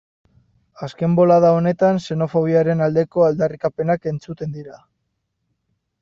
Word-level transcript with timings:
Azken 0.85 1.17
bolada 1.17 1.51
honetan 1.57 1.99
xenofobiaren 2.05 2.81
aldeko 2.85 3.25
aldarrikapenak 3.29 4.07
entzuten 4.13 4.55
dira. 4.57 4.79